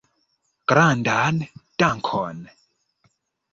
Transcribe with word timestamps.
Grandan 0.71 1.35
dankon! 1.79 2.37